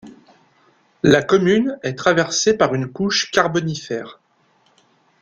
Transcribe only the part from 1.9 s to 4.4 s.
traversée par une couche carbonifère.